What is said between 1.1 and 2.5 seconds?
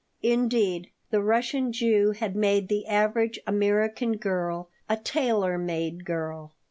the Russian Jew had